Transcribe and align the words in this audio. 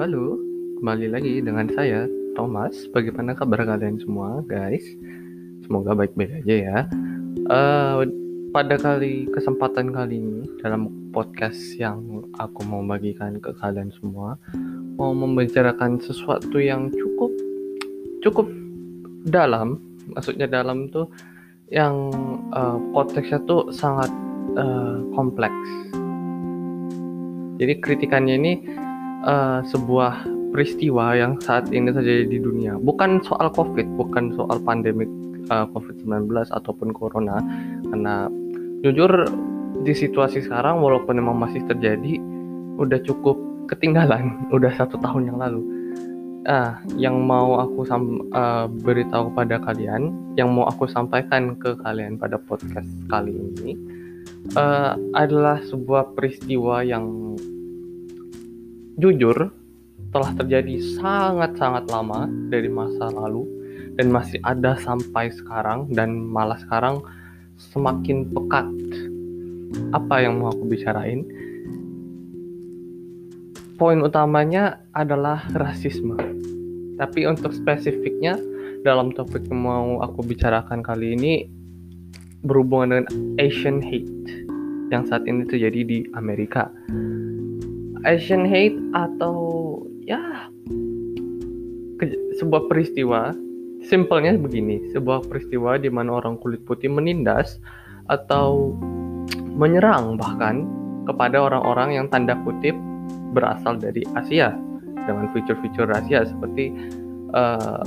Halo 0.00 0.40
kembali 0.80 1.12
lagi 1.12 1.44
dengan 1.44 1.68
saya 1.76 2.08
Thomas. 2.32 2.72
Bagaimana 2.96 3.36
kabar 3.36 3.68
kalian 3.68 4.00
semua, 4.00 4.40
guys? 4.48 4.80
Semoga 5.68 5.92
baik-baik 5.92 6.40
aja 6.40 6.54
ya. 6.56 6.78
Uh, 7.52 8.08
pada 8.48 8.80
kali 8.80 9.28
kesempatan 9.28 9.92
kali 9.92 10.24
ini 10.24 10.48
dalam 10.64 10.88
podcast 11.12 11.60
yang 11.76 12.24
aku 12.40 12.64
mau 12.64 12.80
bagikan 12.80 13.36
ke 13.44 13.52
kalian 13.60 13.92
semua, 13.92 14.40
mau 14.96 15.12
membicarakan 15.12 16.00
sesuatu 16.00 16.56
yang 16.56 16.88
cukup 16.88 17.28
cukup 18.24 18.48
dalam. 19.28 19.84
Maksudnya 20.16 20.48
dalam 20.48 20.88
tuh 20.88 21.12
yang 21.68 22.08
uh, 22.56 22.80
konteksnya 22.96 23.36
tuh 23.44 23.68
sangat 23.68 24.08
uh, 24.56 25.04
kompleks. 25.12 25.92
Jadi 27.60 27.84
kritikannya 27.84 28.40
ini 28.40 28.52
uh, 29.24 29.60
sebuah 29.66 30.24
peristiwa 30.50 31.14
yang 31.14 31.38
saat 31.40 31.70
ini 31.70 31.94
terjadi 31.94 32.26
di 32.26 32.38
dunia. 32.42 32.76
Bukan 32.76 33.22
soal 33.22 33.54
COVID, 33.54 33.86
bukan 33.94 34.34
soal 34.34 34.58
pandemik 34.62 35.08
uh, 35.48 35.66
COVID-19 35.70 36.30
ataupun 36.50 36.90
corona. 36.90 37.38
Karena 37.88 38.26
jujur 38.82 39.10
di 39.86 39.94
situasi 39.94 40.44
sekarang 40.44 40.82
walaupun 40.82 41.16
memang 41.16 41.38
masih 41.38 41.62
terjadi, 41.70 42.18
udah 42.76 42.98
cukup 43.06 43.38
ketinggalan, 43.70 44.36
udah 44.56 44.74
satu 44.74 44.98
tahun 44.98 45.30
yang 45.34 45.38
lalu. 45.38 45.62
Ah, 46.48 46.80
yang 46.96 47.20
mau 47.28 47.60
aku 47.60 47.84
sam 47.84 48.32
uh, 48.32 48.64
beritahu 48.64 49.28
kepada 49.28 49.60
kalian, 49.60 50.08
yang 50.40 50.48
mau 50.56 50.64
aku 50.72 50.88
sampaikan 50.88 51.52
ke 51.60 51.76
kalian 51.84 52.16
pada 52.16 52.40
podcast 52.40 52.88
kali 53.12 53.36
ini 53.36 53.76
uh, 54.56 54.96
adalah 55.12 55.60
sebuah 55.68 56.16
peristiwa 56.16 56.80
yang 56.80 57.36
jujur 59.00 59.50
telah 60.12 60.30
terjadi 60.36 60.76
sangat-sangat 61.00 61.88
lama 61.88 62.28
dari 62.52 62.68
masa 62.68 63.08
lalu 63.08 63.48
dan 63.96 64.12
masih 64.12 64.38
ada 64.44 64.76
sampai 64.80 65.32
sekarang 65.32 65.88
dan 65.92 66.14
malah 66.14 66.60
sekarang 66.60 67.00
semakin 67.56 68.28
pekat. 68.28 68.68
Apa 69.94 70.24
yang 70.24 70.40
mau 70.40 70.50
aku 70.50 70.66
bicarain? 70.66 71.22
Poin 73.80 74.00
utamanya 74.04 74.84
adalah 74.92 75.40
rasisme. 75.56 76.16
Tapi 77.00 77.24
untuk 77.24 77.56
spesifiknya 77.56 78.36
dalam 78.84 79.12
topik 79.16 79.48
yang 79.48 79.60
mau 79.64 79.88
aku 80.04 80.20
bicarakan 80.20 80.84
kali 80.84 81.16
ini 81.16 81.48
berhubungan 82.44 83.04
dengan 83.04 83.06
Asian 83.40 83.80
hate 83.80 84.48
yang 84.92 85.04
saat 85.08 85.24
ini 85.24 85.48
terjadi 85.48 85.80
di 85.84 85.98
Amerika. 86.12 86.68
Asian 88.08 88.48
hate 88.48 88.76
atau 88.96 89.34
ya 90.04 90.48
sebuah 92.40 92.68
peristiwa. 92.70 93.36
Simpelnya 93.80 94.36
begini 94.36 94.92
sebuah 94.92 95.24
peristiwa 95.24 95.80
di 95.80 95.88
mana 95.88 96.20
orang 96.20 96.36
kulit 96.36 96.60
putih 96.68 96.92
menindas 96.92 97.56
atau 98.12 98.76
menyerang 99.56 100.20
bahkan 100.20 100.68
kepada 101.08 101.40
orang-orang 101.40 101.96
yang 101.96 102.06
tanda 102.12 102.36
kutip 102.44 102.76
berasal 103.32 103.80
dari 103.80 104.04
Asia 104.12 104.52
dengan 105.08 105.32
fitur-fitur 105.32 105.88
Asia 105.88 106.28
seperti 106.28 106.76
uh, 107.32 107.80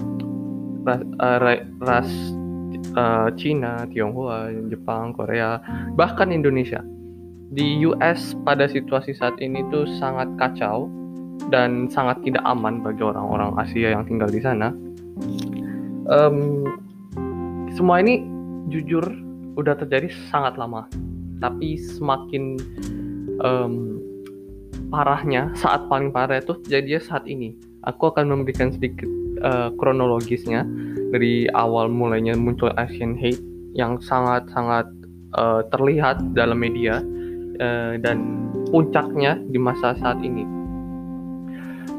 ras, 0.82 1.02
uh, 1.22 1.40
ras 1.86 2.10
uh, 2.98 3.30
Cina, 3.38 3.86
Tionghoa, 3.94 4.50
Jepang, 4.66 5.14
Korea, 5.14 5.62
bahkan 5.94 6.34
Indonesia 6.34 6.82
di 7.54 7.86
US 7.86 8.34
pada 8.42 8.66
situasi 8.66 9.14
saat 9.14 9.38
ini 9.38 9.62
tuh 9.70 9.86
sangat 10.02 10.30
kacau 10.42 10.90
dan 11.54 11.86
sangat 11.90 12.18
tidak 12.26 12.42
aman 12.46 12.82
bagi 12.82 13.02
orang-orang 13.06 13.54
Asia 13.62 13.94
yang 13.94 14.06
tinggal 14.10 14.30
di 14.30 14.42
sana. 14.42 14.74
Um, 16.10 16.66
semua 17.74 18.02
ini 18.02 18.26
jujur 18.74 19.06
udah 19.54 19.78
terjadi 19.78 20.10
sangat 20.34 20.58
lama, 20.58 20.90
tapi 21.42 21.78
semakin 21.78 22.58
um, 23.46 24.02
parahnya 24.90 25.54
saat 25.54 25.86
paling 25.90 26.10
parah 26.10 26.42
itu 26.42 26.58
terjadi 26.66 27.02
saat 27.02 27.26
ini. 27.30 27.54
Aku 27.86 28.10
akan 28.10 28.32
memberikan 28.32 28.74
sedikit 28.74 29.10
uh, 29.46 29.70
kronologisnya 29.78 30.66
dari 31.14 31.46
awal 31.54 31.92
mulainya 31.92 32.34
muncul 32.34 32.74
Asian 32.80 33.14
hate 33.14 33.44
yang 33.78 34.00
sangat-sangat 34.00 34.88
uh, 35.36 35.62
terlihat 35.70 36.22
dalam 36.34 36.62
media 36.62 37.04
uh, 37.64 37.96
dan 38.04 38.52
puncaknya 38.68 39.40
di 39.48 39.56
masa 39.56 39.96
saat 39.96 40.20
ini. 40.20 40.44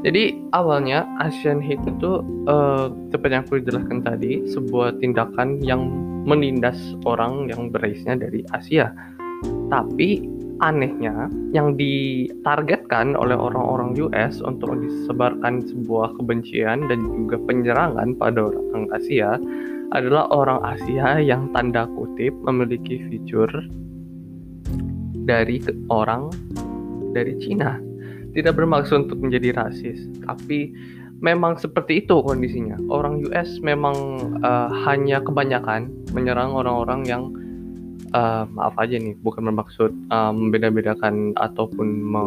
Jadi 0.05 0.37
awalnya 0.53 1.01
Asian 1.17 1.57
Hate 1.57 1.81
itu 1.89 2.21
uh, 2.45 2.93
seperti 3.09 3.33
yang 3.33 3.45
aku 3.49 3.57
jelaskan 3.65 4.05
tadi 4.05 4.45
sebuah 4.53 5.01
tindakan 5.01 5.57
yang 5.65 5.89
menindas 6.29 6.77
orang 7.09 7.49
yang 7.49 7.73
beraisnya 7.73 8.13
dari 8.13 8.45
Asia. 8.53 8.93
Tapi 9.73 10.35
anehnya 10.61 11.27
yang 11.51 11.73
ditargetkan 11.73 13.17
oleh 13.17 13.35
orang-orang 13.35 13.97
US 13.97 14.39
untuk 14.45 14.77
disebarkan 14.77 15.65
sebuah 15.65 16.15
kebencian 16.21 16.85
dan 16.85 16.99
juga 17.01 17.41
penyerangan 17.41 18.13
pada 18.15 18.53
orang 18.53 18.87
Asia 18.93 19.41
adalah 19.91 20.29
orang 20.29 20.61
Asia 20.63 21.17
yang 21.17 21.49
tanda 21.51 21.89
kutip 21.97 22.31
memiliki 22.45 23.01
fitur 23.09 23.49
dari 25.25 25.59
orang 25.89 26.29
dari 27.11 27.33
Cina. 27.41 27.81
Tidak 28.35 28.51
bermaksud 28.51 29.07
untuk 29.07 29.19
menjadi 29.23 29.55
rasis, 29.55 30.05
tapi 30.27 30.75
memang 31.23 31.55
seperti 31.55 32.03
itu 32.03 32.19
kondisinya. 32.19 32.75
Orang 32.91 33.23
US 33.31 33.63
memang 33.63 33.95
uh, 34.43 34.69
hanya 34.85 35.23
kebanyakan 35.23 35.87
menyerang 36.11 36.51
orang-orang 36.51 37.07
yang 37.07 37.31
uh, 38.11 38.43
maaf 38.51 38.75
aja 38.75 38.99
nih, 38.99 39.15
bukan 39.23 39.47
bermaksud 39.47 39.91
uh, 40.11 40.31
membeda-bedakan 40.35 41.31
ataupun 41.39 41.87
me 41.87 42.25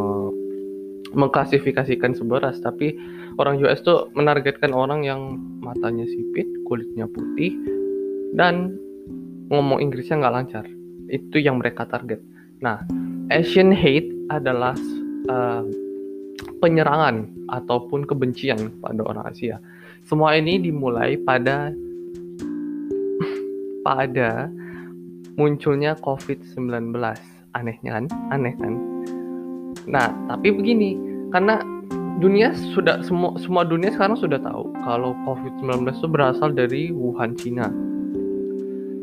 mengklasifikasikan 1.08 2.12
sebuah 2.12 2.44
ras, 2.44 2.60
tapi 2.60 2.92
orang 3.40 3.56
US 3.64 3.80
tuh 3.80 4.12
menargetkan 4.12 4.76
orang 4.76 5.08
yang 5.08 5.40
matanya 5.64 6.04
sipit, 6.04 6.44
kulitnya 6.68 7.08
putih, 7.08 7.56
dan 8.36 8.76
ngomong 9.48 9.80
Inggrisnya 9.80 10.20
nggak 10.20 10.34
lancar. 10.36 10.64
Itu 11.08 11.40
yang 11.40 11.64
mereka 11.64 11.88
target. 11.88 12.20
Nah, 12.58 12.82
Asian 13.30 13.70
hate 13.70 14.10
adalah 14.34 14.74
uh, 15.30 15.62
penyerangan 16.58 17.30
ataupun 17.54 18.02
kebencian 18.04 18.74
pada 18.82 19.02
orang 19.06 19.30
Asia. 19.30 19.62
Semua 20.04 20.34
ini 20.34 20.58
dimulai 20.58 21.14
pada 21.20 21.70
pada 23.86 24.50
munculnya 25.38 25.94
COVID-19. 26.02 26.98
Anehnya 27.54 27.90
kan? 28.02 28.04
Aneh 28.34 28.54
kan? 28.58 28.74
Nah, 29.88 30.12
tapi 30.28 30.52
begini, 30.52 30.98
karena 31.32 31.62
dunia 32.18 32.50
sudah 32.74 33.00
semua 33.06 33.38
semua 33.38 33.62
dunia 33.62 33.94
sekarang 33.94 34.18
sudah 34.18 34.42
tahu 34.42 34.74
kalau 34.82 35.14
COVID-19 35.22 35.86
itu 35.94 36.08
berasal 36.10 36.50
dari 36.50 36.90
Wuhan, 36.90 37.38
Cina. 37.38 37.70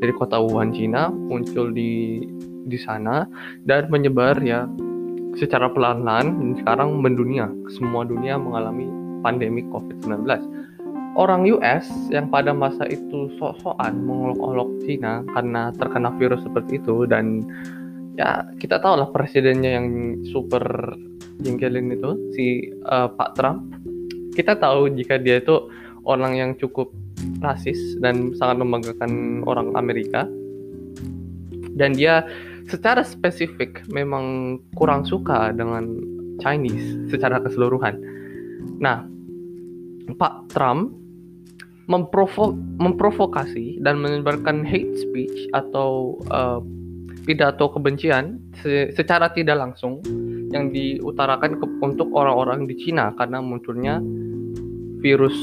Dari 0.04 0.12
kota 0.12 0.38
Wuhan, 0.44 0.76
Cina 0.76 1.08
muncul 1.10 1.72
di 1.72 2.22
di 2.66 2.78
sana 2.82 3.30
dan 3.64 3.88
menyebar 3.94 4.42
ya 4.42 4.66
secara 5.38 5.70
pelan-pelan 5.72 6.58
sekarang 6.60 7.00
mendunia. 7.00 7.52
Semua 7.76 8.08
dunia 8.08 8.40
mengalami 8.40 8.88
pandemi 9.22 9.62
COVID-19. 9.70 10.26
Orang 11.16 11.48
US 11.48 11.88
yang 12.12 12.28
pada 12.28 12.52
masa 12.52 12.84
itu 12.92 13.32
sok-sokan 13.40 14.04
mengolok-olok 14.04 14.84
Cina 14.84 15.24
karena 15.32 15.72
terkena 15.80 16.12
virus 16.20 16.44
seperti 16.44 16.76
itu 16.76 17.08
dan 17.08 17.48
ya 18.20 18.44
kita 18.60 18.84
tahu 18.84 19.00
lah 19.00 19.08
presidennya 19.16 19.80
yang 19.80 19.88
super 20.28 20.64
jengkelin 21.40 21.96
itu 21.96 22.12
si 22.36 22.46
uh, 22.92 23.08
Pak 23.08 23.40
Trump. 23.40 23.64
Kita 24.36 24.60
tahu 24.60 24.92
jika 24.92 25.16
dia 25.16 25.40
itu 25.40 25.72
orang 26.04 26.36
yang 26.36 26.52
cukup 26.60 26.92
rasis 27.40 27.80
dan 28.04 28.36
sangat 28.36 28.60
membanggakan 28.60 29.42
orang 29.48 29.72
Amerika 29.80 30.28
dan 31.80 31.96
dia 31.96 32.28
secara 32.66 33.06
spesifik 33.06 33.86
memang 33.94 34.58
kurang 34.74 35.06
suka 35.06 35.54
dengan 35.54 36.02
Chinese 36.42 37.10
secara 37.14 37.40
keseluruhan. 37.40 37.96
Nah, 38.82 39.06
Pak 40.18 40.52
Trump 40.52 40.94
memprovo 41.86 42.58
memprovokasi 42.82 43.78
dan 43.86 44.02
menyebarkan 44.02 44.66
hate 44.66 44.98
speech 44.98 45.54
atau 45.54 46.18
uh, 46.34 46.58
pidato 47.26 47.70
kebencian 47.70 48.42
se 48.62 48.90
secara 48.94 49.30
tidak 49.34 49.62
langsung 49.62 50.02
yang 50.50 50.74
diutarakan 50.74 51.58
ke 51.62 51.66
untuk 51.82 52.10
orang-orang 52.14 52.66
di 52.66 52.78
Cina 52.78 53.14
karena 53.18 53.42
munculnya 53.42 54.02
virus 55.02 55.36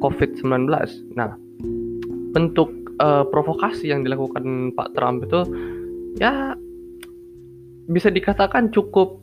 COVID-19. 0.00 0.68
Nah, 1.16 1.36
bentuk 2.32 2.72
uh, 3.00 3.24
provokasi 3.28 3.92
yang 3.92 4.04
dilakukan 4.04 4.72
Pak 4.72 4.96
Trump 4.96 5.24
itu 5.24 5.44
ya 6.18 6.54
bisa 7.90 8.08
dikatakan 8.08 8.72
cukup 8.72 9.20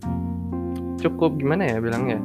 cukup 1.02 1.40
gimana 1.40 1.66
ya 1.66 1.78
bilangnya? 1.82 2.20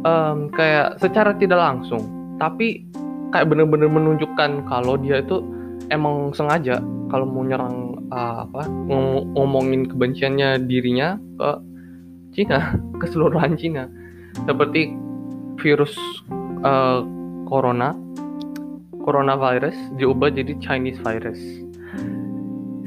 Um, 0.00 0.48
kayak 0.52 0.96
secara 0.96 1.36
tidak 1.36 1.60
langsung 1.60 2.20
tapi 2.40 2.88
kayak 3.36 3.52
bener-bener 3.52 3.88
menunjukkan 3.92 4.64
kalau 4.64 4.96
dia 4.96 5.20
itu 5.20 5.44
emang 5.92 6.32
sengaja 6.32 6.80
kalau 7.12 7.28
mau 7.28 7.44
nyerang 7.44 8.00
uh, 8.08 8.48
apa 8.48 8.64
ngom 8.64 9.36
ngomongin 9.36 9.84
kebenciannya 9.84 10.64
dirinya 10.64 11.20
ke 11.36 11.50
Cina 12.32 12.58
keseluruhan 13.00 13.58
Cina. 13.60 13.90
Seperti 14.46 14.94
virus 15.60 15.92
uh, 16.64 17.04
corona 17.44 17.92
coronavirus 19.04 19.76
diubah 19.98 20.32
jadi 20.32 20.54
Chinese 20.62 21.00
virus 21.02 21.40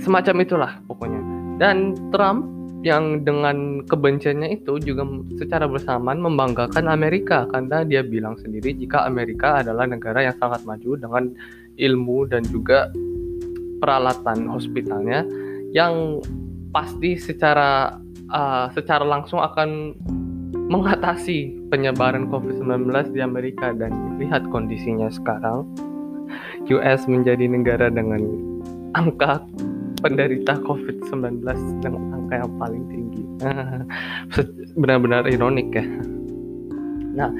semacam 0.03 0.35
itulah. 0.43 0.71
Pokoknya. 0.85 1.21
Dan 1.57 1.95
Trump 2.11 2.53
yang 2.83 3.23
dengan 3.23 3.79
kebenciannya 3.87 4.59
itu 4.59 4.75
juga 4.83 5.07
secara 5.39 5.65
bersamaan 5.65 6.19
membanggakan 6.19 6.91
Amerika. 6.91 7.47
Karena 7.47 7.87
dia 7.87 8.03
bilang 8.03 8.35
sendiri 8.35 8.75
jika 8.75 9.07
Amerika 9.07 9.63
adalah 9.63 9.87
negara 9.87 10.27
yang 10.27 10.35
sangat 10.37 10.67
maju 10.67 10.99
dengan 10.99 11.23
ilmu 11.79 12.27
dan 12.27 12.43
juga 12.51 12.91
peralatan 13.79 14.47
hospitalnya 14.51 15.23
yang 15.71 16.19
pasti 16.75 17.15
secara 17.15 17.97
uh, 18.29 18.67
secara 18.75 19.03
langsung 19.07 19.39
akan 19.39 19.95
mengatasi 20.67 21.55
penyebaran 21.71 22.27
COVID-19 22.27 23.15
di 23.15 23.23
Amerika. 23.23 23.71
Dan 23.71 24.19
lihat 24.19 24.43
kondisinya 24.51 25.07
sekarang 25.07 25.63
US 26.67 27.07
menjadi 27.07 27.47
negara 27.47 27.87
dengan 27.87 28.27
angka 28.93 29.39
penderita 30.03 30.59
COVID-19 30.67 31.41
dengan 31.79 32.03
angka 32.11 32.35
yang 32.43 32.53
paling 32.59 32.83
tinggi. 32.91 33.23
Benar-benar 34.81 35.25
ironik 35.31 35.71
ya. 35.71 35.85
Nah, 37.13 37.31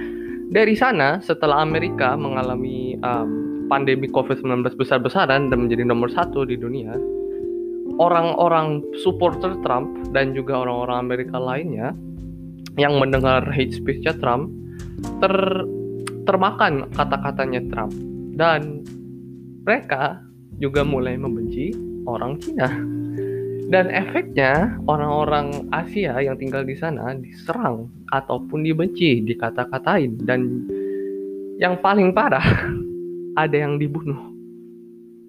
dari 0.54 0.74
sana 0.74 1.20
setelah 1.20 1.60
Amerika 1.60 2.16
mengalami 2.16 2.96
um, 3.04 3.68
pandemi 3.68 4.08
COVID-19 4.08 4.80
besar-besaran 4.80 5.52
dan 5.52 5.58
menjadi 5.68 5.84
nomor 5.84 6.08
satu 6.08 6.48
di 6.48 6.56
dunia, 6.56 6.96
orang-orang 8.00 8.80
supporter 9.04 9.54
Trump 9.62 9.92
dan 10.16 10.32
juga 10.32 10.64
orang-orang 10.64 10.98
Amerika 11.04 11.38
lainnya 11.38 11.92
yang 12.80 12.98
mendengar 12.98 13.44
hate 13.54 13.76
speech-nya 13.76 14.16
Trump 14.18 14.50
ter 15.20 15.36
termakan 16.24 16.88
kata-katanya 16.96 17.62
Trump 17.68 17.92
dan 18.40 18.82
mereka 19.68 20.24
juga 20.58 20.82
mulai 20.88 21.20
membenci 21.20 21.93
orang 22.08 22.40
Cina. 22.40 22.70
Dan 23.74 23.90
efeknya 23.90 24.78
orang-orang 24.86 25.66
Asia 25.74 26.14
yang 26.22 26.38
tinggal 26.38 26.62
di 26.62 26.78
sana 26.78 27.18
diserang 27.18 27.90
ataupun 28.14 28.62
dibenci, 28.62 29.26
dikata-katain. 29.26 30.22
Dan 30.22 30.70
yang 31.58 31.82
paling 31.82 32.14
parah 32.14 32.44
ada 33.44 33.56
yang 33.56 33.82
dibunuh. 33.82 34.30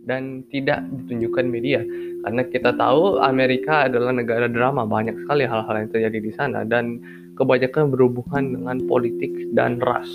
Dan 0.04 0.44
tidak 0.52 0.84
ditunjukkan 0.92 1.46
media. 1.48 1.80
Karena 2.20 2.44
kita 2.44 2.76
tahu 2.76 3.24
Amerika 3.24 3.88
adalah 3.88 4.12
negara 4.12 4.44
drama. 4.52 4.84
Banyak 4.84 5.24
sekali 5.24 5.48
hal-hal 5.48 5.74
yang 5.80 5.88
terjadi 5.88 6.18
di 6.20 6.32
sana. 6.36 6.68
Dan 6.68 7.00
kebanyakan 7.40 7.88
berhubungan 7.88 8.60
dengan 8.60 8.76
politik 8.84 9.32
dan 9.56 9.80
ras. 9.80 10.08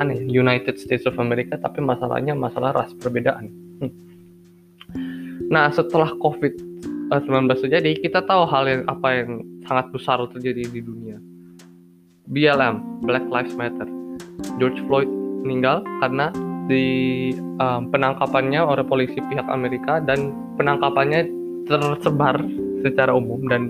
Aneh 0.00 0.24
United 0.24 0.80
States 0.80 1.04
of 1.04 1.20
America 1.20 1.60
tapi 1.60 1.84
masalahnya 1.84 2.32
masalah 2.32 2.72
ras 2.72 2.94
perbedaan. 2.96 3.52
Hmm. 3.82 4.11
Nah, 5.52 5.68
setelah 5.68 6.16
COVID-19 6.16 7.12
terjadi, 7.60 7.92
kita 8.00 8.24
tahu 8.24 8.48
hal 8.48 8.64
yang 8.64 8.82
apa 8.88 9.08
yang 9.20 9.44
sangat 9.68 9.92
besar 9.92 10.16
terjadi 10.32 10.64
di 10.64 10.80
dunia. 10.80 11.20
BLM, 12.32 13.04
Black 13.04 13.28
Lives 13.28 13.52
Matter. 13.60 13.84
George 14.56 14.80
Floyd 14.88 15.12
meninggal 15.44 15.84
karena 16.00 16.32
di 16.72 16.86
um, 17.60 17.92
penangkapannya 17.92 18.64
oleh 18.64 18.80
polisi 18.80 19.20
pihak 19.28 19.44
Amerika 19.52 20.00
dan 20.00 20.32
penangkapannya 20.56 21.28
tersebar 21.68 22.40
secara 22.80 23.12
umum 23.12 23.44
dan 23.52 23.68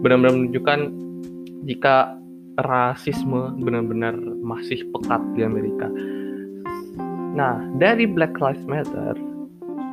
benar-benar 0.00 0.32
menunjukkan 0.32 0.80
jika 1.68 2.16
rasisme 2.64 3.54
benar-benar 3.60 4.16
masih 4.40 4.88
pekat 4.96 5.20
di 5.36 5.44
Amerika. 5.44 5.86
Nah, 7.36 7.60
dari 7.76 8.08
Black 8.08 8.40
Lives 8.40 8.64
Matter 8.64 9.27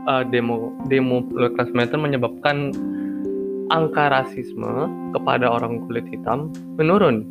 uh, 0.08 0.24
demo 0.26 0.74
demo 0.88 1.22
Black 1.22 1.58
Lives 1.58 1.74
Matter 1.74 2.00
menyebabkan 2.00 2.74
angka 3.74 4.14
rasisme 4.14 4.90
kepada 5.14 5.50
orang 5.50 5.82
kulit 5.90 6.06
hitam 6.10 6.54
menurun. 6.78 7.26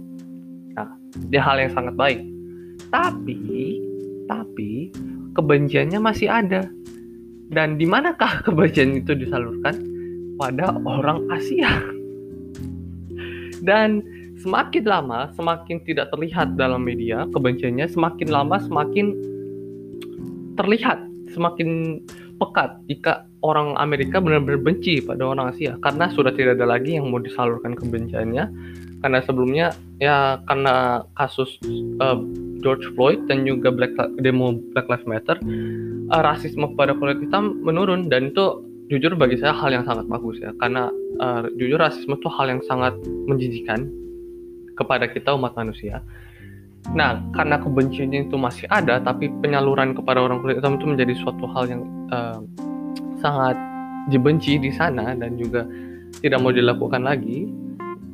Nah, 0.74 0.90
ini 1.30 1.38
hal 1.38 1.56
yang 1.62 1.72
sangat 1.74 1.94
baik. 1.94 2.20
Tapi, 2.90 3.78
tapi 4.26 4.90
kebenciannya 5.38 5.98
masih 6.02 6.30
ada. 6.30 6.66
Dan 7.54 7.78
di 7.78 7.86
manakah 7.86 8.40
kebencian 8.46 8.98
itu 8.98 9.14
disalurkan? 9.14 9.78
Pada 10.34 10.74
orang 10.82 11.30
Asia. 11.30 11.70
Dan 13.62 14.02
semakin 14.42 14.82
lama, 14.82 15.30
semakin 15.38 15.78
tidak 15.86 16.10
terlihat 16.10 16.58
dalam 16.58 16.82
media 16.82 17.24
kebenciannya, 17.30 17.86
semakin 17.86 18.28
lama 18.34 18.58
semakin 18.58 19.14
terlihat, 20.58 21.06
semakin 21.30 22.02
pekat 22.38 22.82
jika 22.90 23.28
orang 23.44 23.78
Amerika 23.78 24.18
benar-benar 24.18 24.60
benci 24.60 24.98
pada 25.04 25.22
orang 25.22 25.54
Asia 25.54 25.78
karena 25.84 26.10
sudah 26.10 26.32
tidak 26.34 26.58
ada 26.58 26.66
lagi 26.66 26.98
yang 26.98 27.10
mau 27.10 27.22
disalurkan 27.22 27.76
kebenciannya. 27.78 28.46
Karena 29.04 29.20
sebelumnya 29.20 29.76
ya 30.00 30.40
karena 30.48 31.04
kasus 31.12 31.60
uh, 32.00 32.16
George 32.64 32.88
Floyd 32.96 33.20
dan 33.28 33.44
juga 33.44 33.68
Black 33.68 33.92
demo 34.24 34.56
Black 34.72 34.88
Lives 34.88 35.04
Matter 35.04 35.36
uh, 36.08 36.22
rasisme 36.24 36.72
kepada 36.72 36.96
kulit 36.96 37.20
hitam 37.20 37.60
menurun 37.60 38.08
dan 38.08 38.32
itu 38.32 38.64
jujur 38.88 39.12
bagi 39.12 39.36
saya 39.36 39.52
hal 39.52 39.76
yang 39.76 39.84
sangat 39.84 40.08
bagus 40.08 40.40
ya. 40.40 40.56
Karena 40.56 40.88
uh, 41.20 41.44
jujur 41.60 41.76
rasisme 41.76 42.16
itu 42.16 42.28
hal 42.32 42.48
yang 42.48 42.64
sangat 42.64 42.96
menjijikan 43.28 43.92
kepada 44.72 45.04
kita 45.04 45.36
umat 45.36 45.52
manusia 45.52 46.00
Nah, 46.92 47.24
karena 47.32 47.56
kebenciannya 47.56 48.28
itu 48.28 48.36
masih 48.36 48.68
ada, 48.68 49.00
tapi 49.00 49.32
penyaluran 49.40 49.96
kepada 49.96 50.20
orang 50.20 50.44
kulit 50.44 50.60
hitam 50.60 50.76
itu 50.76 50.84
menjadi 50.84 51.14
suatu 51.16 51.48
hal 51.48 51.64
yang 51.72 51.82
uh, 52.12 52.44
sangat 53.24 53.56
dibenci 54.12 54.60
di 54.60 54.68
sana 54.68 55.16
dan 55.16 55.40
juga 55.40 55.64
tidak 56.20 56.44
mau 56.44 56.52
dilakukan 56.52 57.08
lagi. 57.08 57.48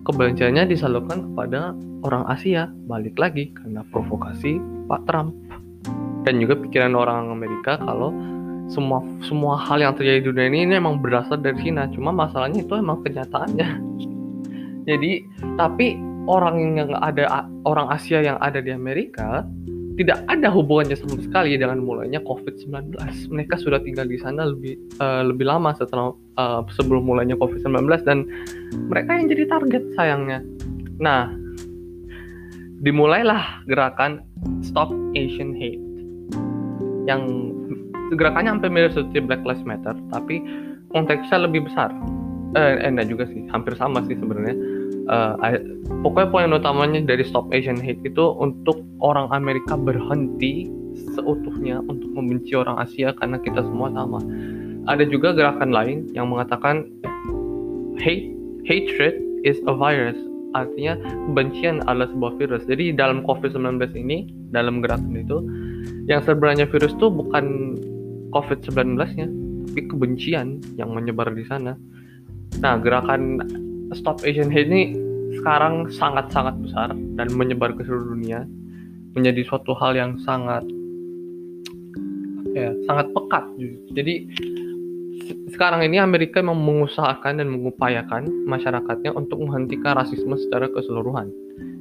Kebenciannya 0.06 0.70
disalurkan 0.70 1.34
kepada 1.34 1.74
orang 2.06 2.24
Asia, 2.30 2.70
balik 2.88 3.18
lagi 3.18 3.52
karena 3.52 3.84
provokasi 3.90 4.56
Pak 4.88 5.04
Trump 5.04 5.34
dan 6.24 6.40
juga 6.40 6.56
pikiran 6.56 6.96
orang 6.96 7.32
Amerika 7.32 7.76
kalau 7.80 8.12
semua 8.70 9.02
semua 9.26 9.58
hal 9.58 9.82
yang 9.82 9.92
terjadi 9.98 10.22
di 10.22 10.26
dunia 10.30 10.46
ini, 10.46 10.58
ini 10.70 10.74
emang 10.78 11.02
berasal 11.02 11.42
dari 11.42 11.58
Cina. 11.58 11.90
Cuma 11.90 12.14
masalahnya 12.14 12.62
itu 12.62 12.70
emang 12.78 13.02
kenyataannya. 13.02 13.68
Jadi, 14.88 15.26
tapi 15.58 15.98
orang 16.28 16.76
yang 16.76 16.92
ada 16.98 17.46
orang 17.64 17.88
Asia 17.88 18.20
yang 18.20 18.36
ada 18.42 18.60
di 18.60 18.72
Amerika 18.74 19.46
tidak 20.00 20.24
ada 20.32 20.48
hubungannya 20.48 20.96
sama 20.96 21.20
sekali 21.20 21.60
dengan 21.60 21.84
mulainya 21.84 22.24
COVID-19. 22.24 22.96
Mereka 23.36 23.60
sudah 23.60 23.84
tinggal 23.84 24.08
di 24.08 24.16
sana 24.16 24.48
lebih 24.48 24.80
uh, 24.96 25.20
lebih 25.28 25.44
lama 25.44 25.76
setelah 25.76 26.16
uh, 26.40 26.64
sebelum 26.72 27.04
mulainya 27.04 27.36
COVID-19 27.36 27.84
dan 28.08 28.24
mereka 28.88 29.20
yang 29.20 29.28
jadi 29.28 29.44
target 29.44 29.84
sayangnya. 30.00 30.40
Nah, 31.04 31.28
dimulailah 32.80 33.68
gerakan 33.68 34.24
Stop 34.64 34.88
Asian 35.12 35.52
Hate 35.52 35.84
yang 37.04 37.52
gerakannya 38.16 38.56
hampir 38.56 38.72
mirip 38.72 38.96
seperti 38.96 39.20
Black 39.20 39.44
Lives 39.44 39.68
Matter, 39.68 39.92
tapi 40.08 40.40
konteksnya 40.96 41.44
lebih 41.44 41.68
besar. 41.68 41.92
Eh, 42.56 42.82
enggak 42.82 43.06
juga 43.06 43.28
sih, 43.28 43.46
hampir 43.52 43.76
sama 43.78 44.02
sih 44.08 44.18
sebenarnya 44.18 44.56
uh, 45.10 45.34
pokoknya 46.06 46.28
poin 46.30 46.54
utamanya 46.54 47.02
dari 47.02 47.26
Stop 47.26 47.50
Asian 47.50 47.76
Hate 47.76 48.00
itu 48.06 48.24
untuk 48.38 48.80
orang 49.02 49.26
Amerika 49.34 49.74
berhenti 49.74 50.70
seutuhnya 51.14 51.82
untuk 51.86 52.10
membenci 52.14 52.54
orang 52.54 52.78
Asia 52.78 53.10
karena 53.18 53.42
kita 53.42 53.62
semua 53.66 53.90
sama. 53.90 54.22
Ada 54.88 55.06
juga 55.06 55.36
gerakan 55.36 55.70
lain 55.74 56.08
yang 56.16 56.32
mengatakan 56.32 56.88
hate 58.00 58.32
hatred 58.64 59.18
is 59.44 59.60
a 59.68 59.74
virus. 59.76 60.16
Artinya 60.50 60.98
kebencian 61.30 61.78
adalah 61.86 62.10
sebuah 62.10 62.32
virus. 62.42 62.66
Jadi 62.66 62.90
dalam 62.90 63.22
COVID-19 63.22 63.86
ini, 63.94 64.34
dalam 64.50 64.82
gerakan 64.82 65.14
itu, 65.14 65.38
yang 66.10 66.26
sebenarnya 66.26 66.66
virus 66.66 66.90
itu 66.90 67.06
bukan 67.06 67.78
COVID-19-nya, 68.34 69.30
tapi 69.70 69.80
kebencian 69.86 70.58
yang 70.74 70.90
menyebar 70.90 71.30
di 71.30 71.46
sana. 71.46 71.78
Nah, 72.58 72.82
gerakan 72.82 73.38
Stop 73.94 74.22
Asian 74.22 74.50
Hate 74.50 74.70
ini 74.70 74.94
sekarang 75.40 75.90
sangat-sangat 75.90 76.54
besar 76.62 76.88
dan 76.94 77.28
menyebar 77.34 77.74
ke 77.74 77.82
seluruh 77.82 78.14
dunia. 78.14 78.46
Menjadi 79.18 79.42
suatu 79.42 79.74
hal 79.74 79.98
yang 79.98 80.14
sangat 80.22 80.62
ya. 82.54 82.70
sangat 82.86 83.10
pekat 83.10 83.42
jadi 83.90 84.22
sekarang 85.50 85.82
ini 85.86 85.98
Amerika 85.98 86.38
memang 86.38 86.62
mengusahakan 86.62 87.42
dan 87.42 87.50
mengupayakan 87.50 88.30
masyarakatnya 88.46 89.14
untuk 89.14 89.42
menghentikan 89.42 89.98
rasisme 89.98 90.38
secara 90.38 90.70
keseluruhan. 90.70 91.30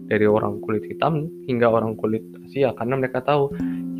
Dari 0.09 0.25
orang 0.25 0.57
kulit 0.65 0.89
hitam 0.89 1.29
hingga 1.45 1.69
orang 1.69 1.93
kulit 1.93 2.25
Asia 2.41 2.73
karena 2.73 2.97
mereka 2.97 3.21
tahu 3.21 3.53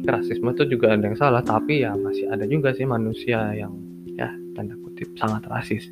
rasisme 0.10 0.50
itu 0.58 0.66
juga 0.66 0.98
ada 0.98 1.06
yang 1.06 1.13
salah 1.13 1.46
tapi 1.46 1.86
ya 1.86 1.94
masih 1.94 2.25
ada 2.34 2.50
juga 2.50 2.74
sih 2.74 2.89
manusia 2.89 3.54
yang 3.54 3.78
ya 4.18 4.34
tanda 4.58 4.74
kutip 4.82 5.06
sangat 5.22 5.46
rasis 5.46 5.86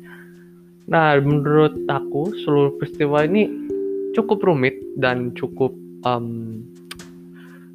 nah 0.88 1.20
menurut 1.20 1.76
aku 1.92 2.32
seluruh 2.44 2.72
peristiwa 2.80 3.28
ini 3.28 3.46
cukup 4.16 4.40
rumit 4.40 4.74
dan 4.96 5.36
cukup 5.36 5.76
um, 6.08 6.64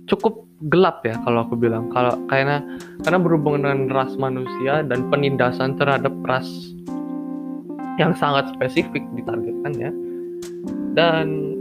cukup 0.09 0.43
gelap 0.71 1.03
ya 1.03 1.19
kalau 1.27 1.43
aku 1.43 1.59
bilang. 1.59 1.91
Kalau 1.91 2.15
karena 2.31 2.63
karena 3.03 3.19
berhubungan 3.19 3.61
dengan 3.67 3.79
ras 3.91 4.15
manusia 4.15 4.83
dan 4.85 5.11
penindasan 5.11 5.75
terhadap 5.75 6.13
ras 6.23 6.47
yang 7.99 8.15
sangat 8.15 8.51
spesifik 8.55 9.03
ditargetkan 9.17 9.73
ya. 9.75 9.91
Dan 10.93 11.57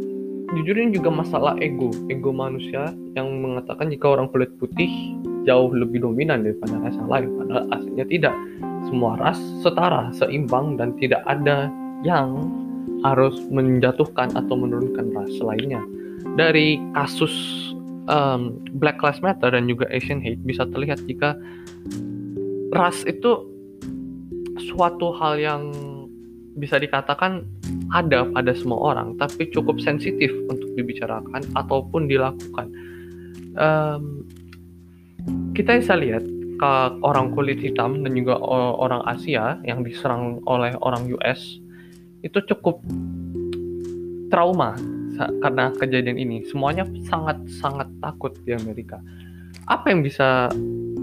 jujur 0.55 0.77
ini 0.77 0.93
juga 0.95 1.09
masalah 1.09 1.57
ego 1.65 1.91
ego 2.13 2.31
manusia 2.31 2.93
yang 3.17 3.41
mengatakan 3.41 3.89
jika 3.89 4.13
orang 4.13 4.29
kulit 4.29 4.53
putih 4.61 5.17
jauh 5.49 5.73
lebih 5.73 6.05
dominan 6.05 6.45
daripada 6.45 6.77
ras 6.85 6.95
yang 6.95 7.09
lain 7.09 7.29
padahal 7.41 7.65
aslinya 7.73 8.07
tidak 8.07 8.35
semua 8.89 9.19
ras 9.19 9.39
setara 9.63 10.11
seimbang 10.17 10.77
dan 10.77 10.95
tidak 10.99 11.23
ada 11.27 11.71
yang 12.03 12.51
harus 13.03 13.39
menjatuhkan 13.51 14.31
atau 14.35 14.55
menurunkan 14.55 15.11
ras 15.15 15.35
lainnya 15.43 15.83
dari 16.39 16.79
kasus 16.95 17.35
um, 18.07 18.59
Black 18.79 19.03
Lives 19.03 19.23
Matter 19.23 19.51
dan 19.53 19.67
juga 19.67 19.91
Asian 19.91 20.23
Hate 20.23 20.43
bisa 20.47 20.67
terlihat 20.71 21.03
jika 21.07 21.35
ras 22.73 23.03
itu 23.05 23.47
suatu 24.73 25.13
hal 25.19 25.37
yang 25.39 25.63
bisa 26.57 26.77
dikatakan 26.77 27.49
ada 27.93 28.29
pada 28.29 28.53
semua 28.53 28.93
orang, 28.93 29.17
tapi 29.17 29.49
cukup 29.53 29.81
sensitif 29.81 30.33
untuk 30.49 30.69
dibicarakan 30.77 31.45
ataupun 31.57 32.09
dilakukan. 32.09 32.69
Um, 33.57 34.25
kita 35.53 35.81
bisa 35.81 35.97
lihat 35.97 36.25
ke 36.63 36.75
orang 37.03 37.35
kulit 37.35 37.59
hitam 37.59 38.07
dan 38.07 38.15
juga 38.15 38.39
orang 38.79 39.03
Asia 39.11 39.59
yang 39.67 39.83
diserang 39.83 40.39
oleh 40.47 40.71
orang 40.79 41.11
US 41.19 41.59
itu 42.23 42.39
cukup 42.47 42.79
trauma 44.31 44.79
karena 45.43 45.75
kejadian 45.75 46.23
ini. 46.23 46.47
Semuanya 46.47 46.87
sangat-sangat 47.11 47.91
takut 47.99 48.31
di 48.47 48.55
Amerika. 48.55 49.03
Apa 49.67 49.91
yang 49.91 50.07
bisa 50.07 50.55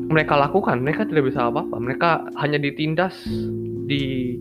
mereka 0.07 0.39
lakukan? 0.39 0.79
Mereka 0.79 1.11
tidak 1.11 1.27
bisa 1.27 1.51
apa-apa. 1.51 1.75
Mereka 1.75 2.39
hanya 2.39 2.55
ditindas, 2.55 3.19
di 3.83 4.39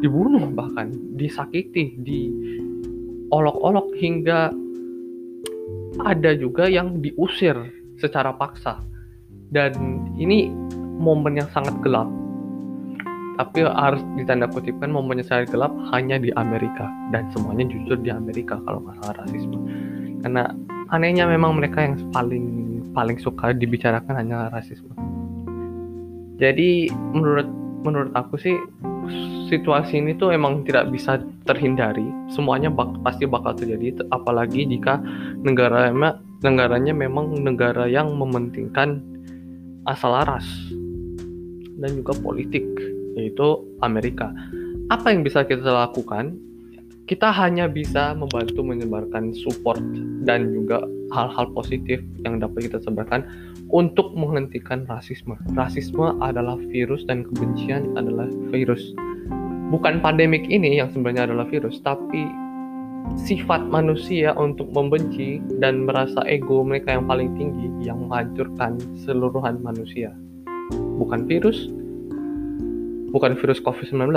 dibunuh 0.00 0.48
bahkan 0.48 0.96
disakiti 1.16 1.92
diolok-olok 2.00 3.92
hingga 4.00 4.48
ada 6.08 6.32
juga 6.32 6.72
yang 6.72 7.04
diusir 7.04 7.56
secara 8.00 8.32
paksa 8.32 8.93
dan 9.54 10.02
ini 10.18 10.50
momen 10.98 11.38
yang 11.38 11.46
sangat 11.54 11.78
gelap. 11.86 12.10
Tapi 13.34 13.66
harus 13.66 13.98
ditanda 14.14 14.46
kutipkan 14.46 14.94
momennya 14.94 15.26
sangat 15.26 15.54
gelap 15.54 15.70
hanya 15.94 16.18
di 16.18 16.34
Amerika. 16.34 16.90
Dan 17.14 17.30
semuanya 17.30 17.66
jujur 17.70 17.98
di 18.02 18.10
Amerika 18.10 18.58
kalau 18.66 18.82
masalah 18.82 19.14
rasisme. 19.26 19.58
Karena 20.22 20.50
anehnya 20.90 21.26
memang 21.30 21.58
mereka 21.58 21.82
yang 21.82 21.98
paling 22.10 22.46
paling 22.94 23.18
suka 23.18 23.54
dibicarakan 23.54 24.14
hanya 24.18 24.50
rasisme. 24.54 24.90
Jadi 26.38 26.90
menurut 27.14 27.46
menurut 27.82 28.10
aku 28.14 28.38
sih 28.38 28.54
situasi 29.50 29.98
ini 29.98 30.14
tuh 30.14 30.30
emang 30.30 30.62
tidak 30.62 30.94
bisa 30.94 31.18
terhindari. 31.46 32.06
Semuanya 32.30 32.70
bak 32.70 33.02
pasti 33.02 33.26
bakal 33.26 33.58
terjadi, 33.58 33.98
apalagi 34.14 34.62
jika 34.66 35.02
negara 35.42 35.90
negaranya 36.42 36.94
memang 36.94 37.34
negara 37.42 37.90
yang 37.90 38.14
mementingkan 38.14 39.13
asal 39.88 40.16
ras 40.24 40.46
dan 41.80 42.00
juga 42.00 42.16
politik, 42.20 42.64
yaitu 43.18 43.60
Amerika. 43.84 44.32
Apa 44.88 45.12
yang 45.12 45.24
bisa 45.24 45.44
kita 45.44 45.64
lakukan? 45.64 46.36
Kita 47.04 47.28
hanya 47.36 47.68
bisa 47.68 48.16
membantu 48.16 48.64
menyebarkan 48.64 49.36
support 49.36 49.80
dan 50.24 50.56
juga 50.56 50.80
hal-hal 51.12 51.52
positif 51.52 52.00
yang 52.24 52.40
dapat 52.40 52.72
kita 52.72 52.80
sebarkan 52.80 53.28
untuk 53.68 54.16
menghentikan 54.16 54.88
rasisme. 54.88 55.36
Rasisme 55.52 56.16
adalah 56.24 56.56
virus 56.72 57.04
dan 57.04 57.28
kebencian 57.28 57.92
adalah 58.00 58.24
virus 58.48 58.96
bukan 59.74 59.98
pandemik 59.98 60.46
ini 60.46 60.78
yang 60.78 60.86
sebenarnya 60.94 61.26
adalah 61.26 61.50
virus, 61.50 61.82
tapi 61.82 62.30
sifat 63.24 63.62
manusia 63.68 64.32
untuk 64.34 64.68
membenci 64.72 65.38
dan 65.60 65.86
merasa 65.86 66.24
ego 66.26 66.64
mereka 66.64 66.96
yang 66.96 67.06
paling 67.06 67.30
tinggi 67.36 67.68
yang 67.84 68.08
menghancurkan 68.08 68.80
seluruhan 69.04 69.60
manusia. 69.60 70.12
Bukan 70.72 71.28
virus, 71.28 71.68
bukan 73.14 73.38
virus 73.38 73.60
COVID-19, 73.62 74.10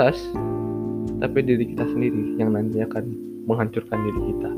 tapi 1.20 1.38
diri 1.44 1.64
kita 1.74 1.84
sendiri 1.86 2.38
yang 2.40 2.54
nantinya 2.54 2.88
akan 2.90 3.04
menghancurkan 3.46 3.98
diri 4.02 4.20
kita. 4.34 4.50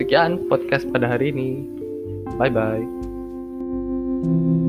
Sekian 0.00 0.48
podcast 0.48 0.88
pada 0.88 1.08
hari 1.08 1.32
ini. 1.32 1.68
Bye 2.40 2.48
bye. 2.48 4.61